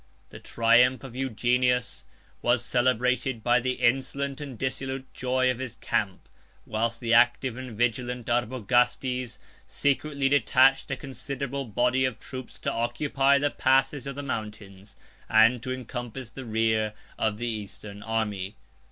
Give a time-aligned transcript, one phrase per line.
[0.31, 2.05] The triumph of Eugenius
[2.41, 6.27] was celebrated by the insolent and dissolute joy of his camp;
[6.65, 9.37] whilst the active and vigilant Arbogastes
[9.67, 14.97] secretly detached a considerable body of troops to occupy the passes of the mountains,
[15.29, 18.55] and to encompass the rear of the Eastern army.